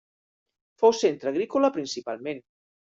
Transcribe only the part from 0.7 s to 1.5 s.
Fou centre